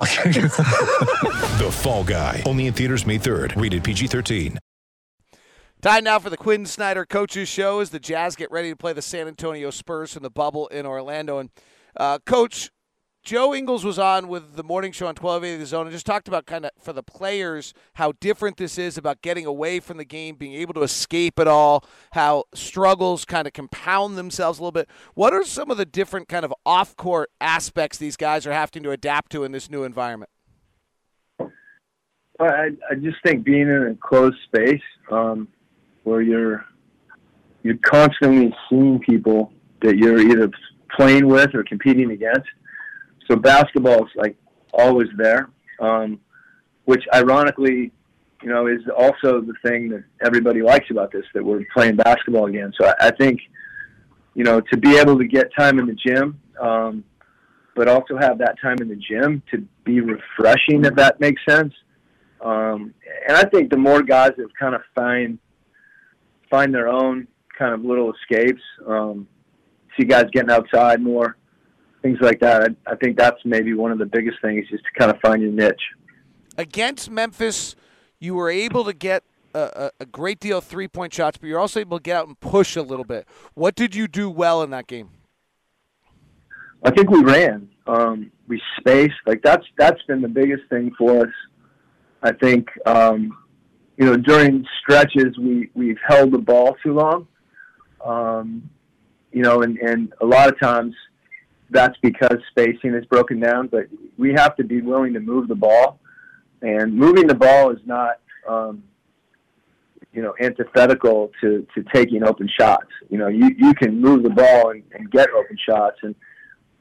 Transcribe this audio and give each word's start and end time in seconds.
The 1.54 1.70
Fall 1.70 2.04
Guy. 2.04 2.42
Only 2.44 2.66
in 2.66 2.74
theaters 2.74 3.06
May 3.06 3.18
3rd. 3.18 3.60
Rated 3.60 3.84
PG-13. 3.84 4.58
Time 5.80 6.04
now 6.04 6.18
for 6.18 6.30
the 6.30 6.36
Quin 6.36 6.66
Snyder 6.66 7.04
Coaches 7.04 7.48
Show 7.48 7.80
as 7.80 7.90
the 7.90 8.00
Jazz 8.00 8.36
get 8.36 8.50
ready 8.50 8.70
to 8.70 8.76
play 8.76 8.92
the 8.92 9.02
San 9.02 9.28
Antonio 9.28 9.70
Spurs 9.70 10.16
in 10.16 10.22
the 10.22 10.30
bubble 10.30 10.66
in 10.68 10.86
Orlando. 10.86 11.38
And 11.38 11.50
uh, 11.96 12.18
Coach 12.24 12.70
Joe 13.24 13.54
Ingles 13.54 13.86
was 13.86 13.98
on 13.98 14.28
with 14.28 14.54
the 14.54 14.62
morning 14.62 14.92
show 14.92 15.06
on 15.06 15.14
1280 15.14 15.58
The 15.58 15.66
Zone 15.66 15.86
and 15.86 15.92
just 15.92 16.04
talked 16.04 16.28
about 16.28 16.44
kind 16.44 16.66
of 16.66 16.72
for 16.78 16.92
the 16.92 17.02
players 17.02 17.72
how 17.94 18.12
different 18.20 18.58
this 18.58 18.76
is 18.76 18.98
about 18.98 19.22
getting 19.22 19.46
away 19.46 19.80
from 19.80 19.96
the 19.96 20.04
game, 20.04 20.36
being 20.36 20.52
able 20.52 20.74
to 20.74 20.82
escape 20.82 21.38
it 21.38 21.48
all, 21.48 21.86
how 22.12 22.44
struggles 22.52 23.24
kind 23.24 23.46
of 23.46 23.54
compound 23.54 24.18
themselves 24.18 24.58
a 24.58 24.62
little 24.62 24.72
bit. 24.72 24.90
What 25.14 25.32
are 25.32 25.42
some 25.42 25.70
of 25.70 25.78
the 25.78 25.86
different 25.86 26.28
kind 26.28 26.44
of 26.44 26.52
off 26.66 26.96
court 26.96 27.30
aspects 27.40 27.96
these 27.96 28.18
guys 28.18 28.46
are 28.46 28.52
having 28.52 28.82
to 28.82 28.90
adapt 28.90 29.32
to 29.32 29.42
in 29.44 29.52
this 29.52 29.70
new 29.70 29.84
environment? 29.84 30.30
Well, 31.38 31.50
I, 32.40 32.72
I 32.90 32.94
just 32.96 33.16
think 33.24 33.42
being 33.42 33.62
in 33.62 33.88
a 33.90 34.06
closed 34.06 34.36
space 34.44 34.82
um, 35.10 35.48
where 36.02 36.20
you're 36.20 36.66
you're 37.62 37.78
constantly 37.78 38.54
seeing 38.68 38.98
people 38.98 39.50
that 39.80 39.96
you're 39.96 40.20
either 40.20 40.50
playing 40.94 41.26
with 41.26 41.54
or 41.54 41.64
competing 41.64 42.10
against. 42.10 42.46
So 43.28 43.36
basketball 43.36 44.04
is 44.04 44.10
like 44.16 44.36
always 44.72 45.08
there, 45.16 45.50
um, 45.80 46.20
which 46.84 47.04
ironically, 47.14 47.92
you 48.42 48.48
know, 48.48 48.66
is 48.66 48.80
also 48.96 49.40
the 49.40 49.54
thing 49.64 49.88
that 49.88 50.04
everybody 50.24 50.62
likes 50.62 50.90
about 50.90 51.10
this 51.10 51.24
that 51.34 51.44
we're 51.44 51.64
playing 51.72 51.96
basketball 51.96 52.46
again. 52.46 52.72
So 52.78 52.86
I, 52.86 53.08
I 53.08 53.10
think, 53.10 53.40
you 54.34 54.44
know, 54.44 54.60
to 54.60 54.76
be 54.76 54.96
able 54.98 55.18
to 55.18 55.26
get 55.26 55.54
time 55.58 55.78
in 55.78 55.86
the 55.86 55.94
gym, 55.94 56.40
um, 56.60 57.04
but 57.74 57.88
also 57.88 58.16
have 58.18 58.38
that 58.38 58.56
time 58.60 58.76
in 58.80 58.88
the 58.88 58.96
gym 58.96 59.42
to 59.50 59.66
be 59.84 60.00
refreshing, 60.00 60.84
if 60.84 60.94
that 60.96 61.20
makes 61.20 61.40
sense. 61.48 61.72
Um, 62.40 62.92
and 63.26 63.36
I 63.36 63.44
think 63.44 63.70
the 63.70 63.78
more 63.78 64.02
guys 64.02 64.32
that 64.36 64.48
kind 64.58 64.74
of 64.74 64.82
find 64.94 65.38
find 66.50 66.74
their 66.74 66.88
own 66.88 67.26
kind 67.58 67.72
of 67.72 67.84
little 67.84 68.12
escapes, 68.12 68.62
um, 68.86 69.26
see 69.96 70.04
guys 70.04 70.26
getting 70.32 70.50
outside 70.50 71.00
more, 71.00 71.36
things 72.04 72.18
like 72.20 72.38
that. 72.40 72.62
I, 72.62 72.92
I 72.92 72.96
think 72.96 73.16
that's 73.16 73.38
maybe 73.44 73.72
one 73.72 73.90
of 73.90 73.98
the 73.98 74.04
biggest 74.04 74.36
things, 74.42 74.66
is 74.70 74.80
to 74.80 74.98
kind 74.98 75.10
of 75.10 75.18
find 75.20 75.42
your 75.42 75.50
niche. 75.50 75.80
against 76.58 77.10
Memphis, 77.10 77.74
you 78.20 78.34
were 78.34 78.50
able 78.50 78.84
to 78.84 78.92
get 78.92 79.24
a, 79.54 79.90
a, 80.00 80.06
great 80.06 80.38
deal 80.38 80.58
of 80.58 80.64
three 80.64 80.88
point 80.88 81.14
shots, 81.14 81.38
but 81.38 81.46
you're 81.46 81.58
also 81.58 81.80
able 81.80 81.98
to 81.98 82.02
get 82.02 82.16
out 82.16 82.26
and 82.26 82.38
push 82.40 82.76
a 82.76 82.82
little 82.82 83.04
bit. 83.04 83.26
What 83.54 83.74
did 83.74 83.94
you 83.94 84.06
do 84.06 84.28
well 84.28 84.62
in 84.62 84.70
that 84.70 84.86
game? 84.86 85.10
I 86.84 86.90
think 86.90 87.08
we 87.08 87.22
ran. 87.22 87.70
Um, 87.86 88.30
we 88.48 88.60
spaced. 88.78 89.14
Like 89.26 89.42
that's 89.42 89.64
that's 89.78 90.02
been 90.02 90.20
the 90.20 90.28
biggest 90.28 90.64
thing 90.68 90.92
for 90.98 91.22
us. 91.22 91.32
I 92.22 92.32
think 92.32 92.68
um, 92.84 93.38
you 93.96 94.04
know 94.04 94.16
during 94.16 94.66
stretches 94.82 95.38
we 95.38 95.70
we've 95.74 95.98
held 96.06 96.32
the 96.32 96.38
ball 96.38 96.76
too 96.82 96.92
long. 96.92 97.26
Um, 98.04 98.68
you 99.32 99.42
know, 99.42 99.62
and 99.62 99.78
and 99.78 100.12
a 100.20 100.26
lot 100.26 100.48
of 100.48 100.58
times 100.60 100.94
that's 101.74 101.98
because 102.00 102.38
spacing 102.50 102.94
is 102.94 103.04
broken 103.06 103.40
down. 103.40 103.66
But 103.66 103.88
we 104.16 104.32
have 104.32 104.56
to 104.56 104.64
be 104.64 104.80
willing 104.80 105.12
to 105.12 105.20
move 105.20 105.48
the 105.48 105.54
ball, 105.54 106.00
and 106.62 106.94
moving 106.94 107.26
the 107.26 107.34
ball 107.34 107.70
is 107.70 107.80
not. 107.84 108.20
Um, 108.48 108.84
you 110.14 110.22
know, 110.22 110.32
antithetical 110.40 111.32
to, 111.40 111.66
to 111.74 111.84
taking 111.92 112.22
open 112.22 112.48
shots. 112.58 112.86
You 113.10 113.18
know, 113.18 113.26
you, 113.26 113.50
you 113.58 113.74
can 113.74 114.00
move 114.00 114.22
the 114.22 114.30
ball 114.30 114.70
and, 114.70 114.84
and 114.92 115.10
get 115.10 115.28
open 115.30 115.58
shots. 115.68 115.96
And, 116.02 116.14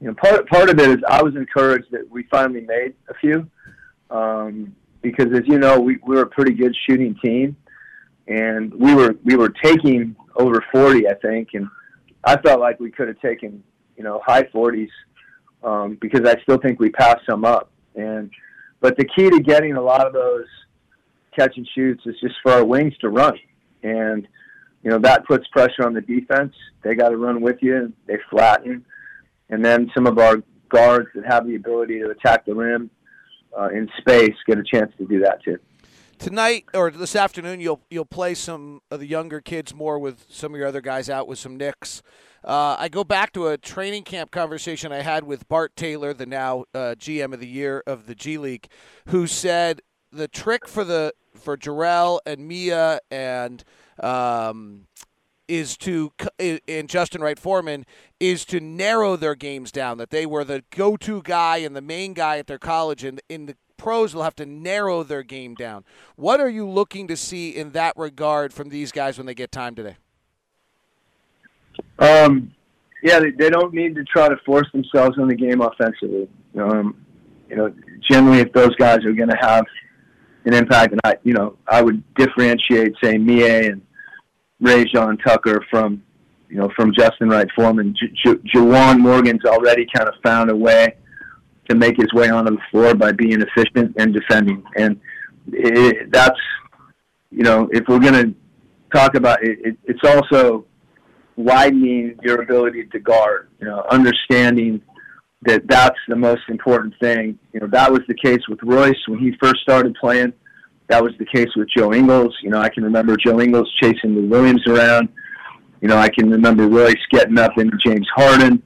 you 0.00 0.08
know, 0.08 0.14
part, 0.14 0.46
part 0.48 0.68
of 0.68 0.78
it 0.78 0.90
is 0.90 0.98
I 1.08 1.22
was 1.22 1.34
encouraged 1.34 1.90
that 1.92 2.08
we 2.10 2.24
finally 2.24 2.60
made 2.60 2.94
a 3.08 3.14
few. 3.14 3.48
Um, 4.10 4.76
because 5.00 5.32
as 5.32 5.42
you 5.46 5.58
know, 5.58 5.80
we, 5.80 5.98
we 6.06 6.16
were 6.16 6.22
a 6.22 6.26
pretty 6.26 6.52
good 6.52 6.76
shooting 6.86 7.16
team 7.24 7.56
and 8.28 8.72
we 8.74 8.94
were, 8.94 9.16
we 9.24 9.34
were 9.34 9.48
taking 9.48 10.14
over 10.36 10.62
40, 10.70 11.08
I 11.08 11.14
think. 11.14 11.50
And 11.54 11.68
I 12.24 12.36
felt 12.36 12.60
like 12.60 12.78
we 12.78 12.90
could 12.90 13.08
have 13.08 13.20
taken, 13.20 13.64
you 13.96 14.04
know, 14.04 14.20
high 14.24 14.44
forties, 14.52 14.90
um, 15.62 15.98
because 16.00 16.28
I 16.28 16.40
still 16.42 16.58
think 16.58 16.80
we 16.80 16.90
passed 16.90 17.24
some 17.28 17.44
up. 17.44 17.70
And, 17.94 18.30
but 18.80 18.96
the 18.96 19.04
key 19.04 19.30
to 19.30 19.40
getting 19.40 19.74
a 19.74 19.82
lot 19.82 20.06
of 20.06 20.12
those 20.12 20.46
catch 21.36 21.56
and 21.56 21.68
shoots 21.74 22.02
is 22.06 22.14
just 22.20 22.34
for 22.42 22.52
our 22.52 22.64
wings 22.64 22.94
to 22.98 23.08
run. 23.08 23.38
And, 23.82 24.26
you 24.82 24.90
know, 24.90 24.98
that 24.98 25.26
puts 25.26 25.46
pressure 25.48 25.84
on 25.84 25.94
the 25.94 26.00
defense. 26.00 26.54
They 26.82 26.94
got 26.94 27.10
to 27.10 27.16
run 27.16 27.40
with 27.40 27.56
you. 27.60 27.92
They 28.06 28.18
flatten. 28.30 28.84
And 29.50 29.64
then 29.64 29.90
some 29.94 30.06
of 30.06 30.18
our 30.18 30.42
guards 30.68 31.08
that 31.14 31.24
have 31.26 31.46
the 31.46 31.54
ability 31.54 32.00
to 32.00 32.10
attack 32.10 32.46
the 32.46 32.54
rim 32.54 32.90
uh, 33.58 33.68
in 33.68 33.88
space 33.98 34.34
get 34.46 34.58
a 34.58 34.64
chance 34.64 34.92
to 34.98 35.06
do 35.06 35.20
that 35.20 35.42
too. 35.42 35.58
Tonight 36.18 36.66
or 36.72 36.90
this 36.90 37.16
afternoon, 37.16 37.60
you'll 37.60 37.80
you'll 37.90 38.04
play 38.04 38.34
some 38.34 38.80
of 38.90 39.00
the 39.00 39.06
younger 39.06 39.40
kids 39.40 39.74
more 39.74 39.98
with 39.98 40.26
some 40.28 40.54
of 40.54 40.58
your 40.58 40.68
other 40.68 40.80
guys 40.80 41.10
out 41.10 41.26
with 41.26 41.38
some 41.38 41.56
nicks. 41.56 42.02
Uh, 42.44 42.76
I 42.78 42.88
go 42.88 43.04
back 43.04 43.32
to 43.32 43.48
a 43.48 43.58
training 43.58 44.02
camp 44.04 44.30
conversation 44.30 44.92
I 44.92 45.02
had 45.02 45.24
with 45.24 45.48
Bart 45.48 45.76
Taylor, 45.76 46.12
the 46.12 46.26
now 46.26 46.64
uh, 46.74 46.94
GM 46.98 47.32
of 47.32 47.40
the 47.40 47.46
year 47.46 47.82
of 47.86 48.06
the 48.06 48.14
G 48.14 48.38
League, 48.38 48.68
who 49.08 49.26
said 49.26 49.82
the 50.10 50.28
trick 50.28 50.68
for 50.68 50.84
the 50.84 51.12
for 51.34 51.56
Jarrell 51.56 52.20
and 52.26 52.50
Miye 52.50 52.98
and 53.10 53.64
um, 54.00 54.86
is 55.48 55.76
to 55.78 56.12
and 56.38 56.88
Justin 56.88 57.20
Wright 57.20 57.38
Foreman 57.38 57.84
is 58.20 58.44
to 58.46 58.60
narrow 58.60 59.16
their 59.16 59.34
games 59.34 59.72
down. 59.72 59.98
That 59.98 60.10
they 60.10 60.26
were 60.26 60.44
the 60.44 60.64
go-to 60.70 61.22
guy 61.22 61.58
and 61.58 61.74
the 61.74 61.82
main 61.82 62.12
guy 62.14 62.38
at 62.38 62.46
their 62.46 62.58
college, 62.58 63.04
and 63.04 63.20
in 63.28 63.46
the 63.46 63.56
pros 63.82 64.14
will 64.14 64.22
have 64.22 64.36
to 64.36 64.46
narrow 64.46 65.02
their 65.02 65.24
game 65.24 65.56
down. 65.56 65.84
What 66.14 66.38
are 66.38 66.48
you 66.48 66.68
looking 66.68 67.08
to 67.08 67.16
see 67.16 67.50
in 67.50 67.72
that 67.72 67.96
regard 67.96 68.52
from 68.52 68.68
these 68.68 68.92
guys 68.92 69.18
when 69.18 69.26
they 69.26 69.34
get 69.34 69.50
time 69.50 69.74
today? 69.74 69.96
Um, 71.98 72.52
yeah, 73.02 73.18
they, 73.18 73.30
they 73.32 73.50
don't 73.50 73.74
need 73.74 73.96
to 73.96 74.04
try 74.04 74.28
to 74.28 74.36
force 74.46 74.68
themselves 74.72 75.18
in 75.18 75.26
the 75.26 75.34
game 75.34 75.60
offensively. 75.60 76.28
Um, 76.56 77.04
you 77.48 77.56
know, 77.56 77.74
generally, 78.08 78.38
if 78.38 78.52
those 78.52 78.74
guys 78.76 78.98
are 79.04 79.12
going 79.12 79.30
to 79.30 79.38
have 79.40 79.64
an 80.44 80.54
impact, 80.54 80.92
and 80.92 81.00
I, 81.02 81.16
you 81.24 81.32
know, 81.32 81.56
I 81.66 81.82
would 81.82 82.02
differentiate, 82.14 82.94
say, 83.02 83.16
Miye 83.16 83.68
and 83.68 83.82
Rayjon 84.62 85.20
Tucker 85.24 85.64
from, 85.70 86.04
you 86.48 86.56
know, 86.56 86.70
from 86.76 86.92
Justin 86.96 87.30
Wright 87.30 87.48
Foreman. 87.56 87.96
J- 87.98 88.12
J- 88.24 88.40
Juwan 88.54 89.00
Morgan's 89.00 89.44
already 89.44 89.88
kind 89.92 90.08
of 90.08 90.14
found 90.22 90.50
a 90.50 90.56
way 90.56 90.94
to 91.68 91.76
make 91.76 91.96
his 91.96 92.12
way 92.12 92.28
onto 92.28 92.52
the 92.52 92.62
floor 92.70 92.94
by 92.94 93.12
being 93.12 93.40
efficient 93.40 93.94
and 93.98 94.12
defending, 94.12 94.64
and 94.76 95.00
it, 95.52 96.10
that's, 96.12 96.38
you 97.30 97.42
know, 97.42 97.68
if 97.72 97.84
we're 97.88 97.98
going 97.98 98.14
to 98.14 98.34
talk 98.92 99.14
about 99.14 99.42
it, 99.42 99.58
it, 99.64 99.76
it's 99.84 100.04
also 100.04 100.64
widening 101.36 102.16
your 102.22 102.42
ability 102.42 102.84
to 102.92 102.98
guard. 102.98 103.48
You 103.60 103.66
know, 103.66 103.84
understanding 103.90 104.82
that 105.42 105.66
that's 105.66 105.98
the 106.08 106.16
most 106.16 106.42
important 106.48 106.94
thing. 107.00 107.38
You 107.52 107.60
know, 107.60 107.66
that 107.68 107.90
was 107.90 108.02
the 108.06 108.14
case 108.14 108.40
with 108.48 108.60
Royce 108.62 108.94
when 109.08 109.18
he 109.18 109.32
first 109.40 109.60
started 109.62 109.94
playing. 110.00 110.32
That 110.88 111.02
was 111.02 111.12
the 111.18 111.24
case 111.24 111.48
with 111.56 111.68
Joe 111.76 111.92
Ingles. 111.92 112.36
You 112.42 112.50
know, 112.50 112.60
I 112.60 112.68
can 112.68 112.84
remember 112.84 113.16
Joe 113.16 113.40
Ingles 113.40 113.72
chasing 113.80 114.14
Lou 114.14 114.26
Williams 114.28 114.66
around. 114.66 115.08
You 115.80 115.88
know, 115.88 115.96
I 115.96 116.08
can 116.08 116.30
remember 116.30 116.68
Royce 116.68 116.94
getting 117.10 117.38
up 117.38 117.58
into 117.58 117.76
James 117.78 118.06
Harden. 118.14 118.62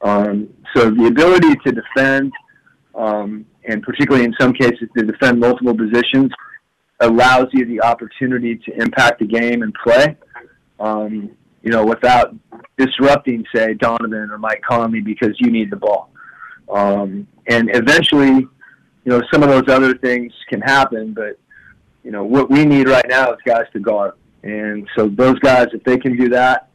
Um, 0.00 0.48
so 0.74 0.90
the 0.90 1.06
ability 1.06 1.54
to 1.64 1.72
defend, 1.72 2.32
um, 2.96 3.46
and 3.68 3.82
particularly 3.82 4.24
in 4.24 4.34
some 4.40 4.52
cases 4.52 4.88
to 4.96 5.04
defend 5.04 5.38
multiple 5.38 5.76
positions, 5.76 6.32
allows 7.00 7.46
you 7.52 7.66
the 7.66 7.80
opportunity 7.82 8.56
to 8.56 8.72
impact 8.80 9.20
the 9.20 9.26
game 9.26 9.62
and 9.62 9.72
play. 9.84 10.16
Um, 10.80 11.30
you 11.62 11.72
know, 11.72 11.84
without 11.84 12.34
disrupting, 12.78 13.44
say, 13.54 13.74
Donovan 13.74 14.30
or 14.30 14.38
Mike 14.38 14.62
Conley 14.62 15.00
because 15.00 15.34
you 15.40 15.50
need 15.50 15.70
the 15.70 15.76
ball. 15.76 16.10
Um, 16.68 17.26
and 17.48 17.74
eventually, 17.74 18.28
you 18.28 18.48
know, 19.04 19.20
some 19.32 19.42
of 19.42 19.48
those 19.48 19.68
other 19.68 19.96
things 19.98 20.32
can 20.48 20.60
happen, 20.60 21.12
but, 21.12 21.38
you 22.04 22.12
know, 22.12 22.24
what 22.24 22.50
we 22.50 22.64
need 22.64 22.88
right 22.88 23.04
now 23.08 23.32
is 23.32 23.38
guys 23.44 23.64
to 23.72 23.80
guard. 23.80 24.12
And 24.42 24.88
so 24.96 25.08
those 25.08 25.38
guys, 25.40 25.66
if 25.72 25.82
they 25.82 25.98
can 25.98 26.16
do 26.16 26.28
that, 26.28 26.68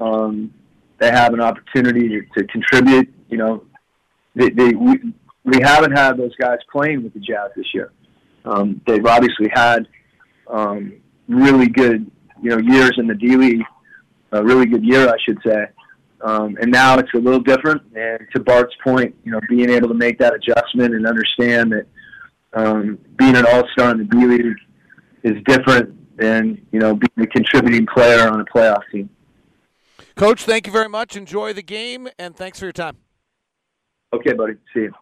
um, 0.00 0.52
they 0.98 1.10
have 1.10 1.34
an 1.34 1.40
opportunity 1.40 2.08
to, 2.08 2.22
to 2.36 2.44
contribute. 2.48 3.12
You 3.28 3.38
know, 3.38 3.64
they, 4.34 4.50
they, 4.50 4.72
we, 4.72 5.12
we 5.44 5.58
haven't 5.62 5.92
had 5.92 6.16
those 6.16 6.34
guys 6.36 6.58
playing 6.70 7.02
with 7.02 7.14
the 7.14 7.20
Jazz 7.20 7.50
this 7.56 7.66
year. 7.74 7.92
Um, 8.44 8.80
they've 8.86 9.04
obviously 9.04 9.48
had, 9.52 9.88
um, 10.48 10.94
really 11.28 11.68
good, 11.68 12.10
you 12.42 12.50
know, 12.50 12.58
years 12.58 12.92
in 12.98 13.06
the 13.06 13.14
D 13.14 13.36
League, 13.36 13.62
a 14.32 14.42
really 14.42 14.66
good 14.66 14.84
year, 14.84 15.08
I 15.08 15.16
should 15.24 15.38
say. 15.44 15.66
Um, 16.22 16.56
and 16.60 16.70
now 16.70 16.98
it's 16.98 17.12
a 17.14 17.18
little 17.18 17.40
different. 17.40 17.82
And 17.94 18.20
to 18.34 18.40
Bart's 18.40 18.74
point, 18.84 19.14
you 19.24 19.32
know, 19.32 19.40
being 19.48 19.70
able 19.70 19.88
to 19.88 19.94
make 19.94 20.18
that 20.18 20.34
adjustment 20.34 20.94
and 20.94 21.06
understand 21.06 21.72
that 21.72 21.86
um, 22.54 22.98
being 23.16 23.36
an 23.36 23.46
All 23.46 23.64
Star 23.72 23.90
in 23.90 23.98
the 23.98 24.04
D 24.04 24.26
League 24.26 24.56
is 25.22 25.42
different 25.46 26.16
than 26.16 26.64
you 26.70 26.78
know 26.78 26.94
being 26.94 27.26
a 27.26 27.26
contributing 27.26 27.86
player 27.86 28.28
on 28.28 28.40
a 28.40 28.44
playoff 28.44 28.82
team. 28.92 29.08
Coach, 30.14 30.44
thank 30.44 30.66
you 30.66 30.72
very 30.72 30.88
much. 30.88 31.16
Enjoy 31.16 31.52
the 31.52 31.62
game, 31.62 32.08
and 32.18 32.36
thanks 32.36 32.58
for 32.58 32.66
your 32.66 32.72
time. 32.72 32.98
Okay, 34.12 34.34
buddy. 34.34 34.54
See 34.74 34.80
you. 34.80 34.92